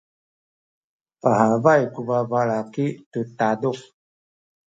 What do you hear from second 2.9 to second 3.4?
tu